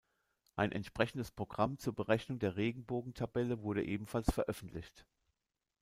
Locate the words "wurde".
3.61-3.85